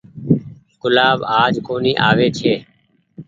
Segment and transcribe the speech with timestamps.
[0.81, 2.53] گلآب آج ڪونيٚ آوي ڇي۔